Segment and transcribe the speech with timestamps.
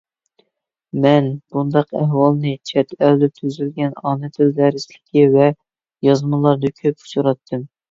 [1.03, 1.27] مەن
[1.57, 5.53] بۇنداق ئەھۋالنى چەت ئەلدە تۈزۈلگەن ئانا تىل دەرسلىكى ۋە
[6.11, 7.67] يازمىلاردا كۆپ ئۇچراتتىم.